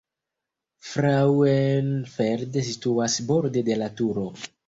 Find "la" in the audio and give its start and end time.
3.83-3.93